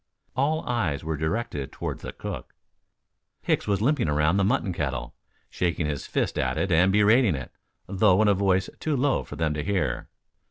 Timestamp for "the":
1.99-2.11, 4.37-4.43